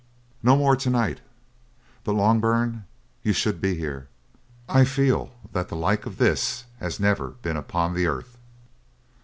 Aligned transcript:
"No 0.41 0.55
more 0.57 0.75
to 0.77 0.89
night. 0.89 1.21
But, 2.03 2.13
Loughburne, 2.15 2.85
you 3.21 3.33
should 3.33 3.61
be 3.61 3.75
here; 3.75 4.07
I 4.67 4.83
feel 4.83 5.29
that 5.51 5.69
the 5.69 5.75
like 5.75 6.07
of 6.07 6.17
this 6.17 6.65
has 6.79 6.99
never 6.99 7.27
been 7.43 7.55
upon 7.55 7.93
the 7.93 8.07
earth. 8.07 8.39